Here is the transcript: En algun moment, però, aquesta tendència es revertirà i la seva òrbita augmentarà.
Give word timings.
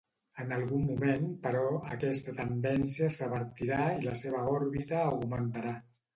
En 0.43 0.53
algun 0.55 0.79
moment, 0.85 1.27
però, 1.43 1.61
aquesta 1.97 2.33
tendència 2.39 3.07
es 3.11 3.19
revertirà 3.25 3.79
i 4.01 4.01
la 4.09 4.17
seva 4.25 4.43
òrbita 4.57 5.05
augmentarà. 5.13 5.79